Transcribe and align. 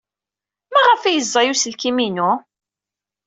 Maɣef 0.73 1.01
ay 1.03 1.19
ẓẓay 1.25 1.47
uselkim-inu? 1.51 2.31